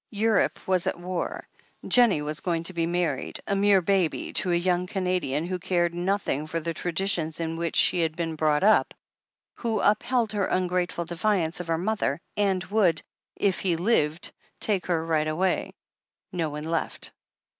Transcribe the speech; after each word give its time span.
Europe 0.09 0.67
was 0.67 0.87
at 0.87 0.99
war— 0.99 1.47
^Jennie 1.85 2.25
was 2.25 2.39
going 2.39 2.63
to 2.63 2.73
be 2.73 2.87
married, 2.87 3.39
a 3.45 3.55
mere 3.55 3.83
baby, 3.83 4.33
to 4.33 4.51
a 4.51 4.59
yoiuig 4.59 4.87
Canadian 4.87 5.45
who 5.45 5.59
cared 5.59 5.93
nothing 5.93 6.47
for 6.47 6.59
the 6.59 6.73
traditions 6.73 7.39
in 7.39 7.55
which 7.55 7.75
she 7.75 7.99
had 8.01 8.15
been 8.15 8.33
brought 8.35 8.63
up, 8.63 8.95
who 9.57 9.79
upheld 9.79 10.31
her 10.31 10.47
ungrateful 10.47 11.05
defiance 11.05 11.59
of 11.59 11.67
her 11.67 11.77
mother, 11.77 12.19
and 12.35 12.63
would, 12.63 13.03
if 13.35 13.59
he 13.59 13.75
lived, 13.75 14.31
take 14.59 14.87
her 14.87 15.05
right 15.05 15.27
away.... 15.27 15.71
no 16.31 16.49
one 16.49 16.63
left. 16.63 17.11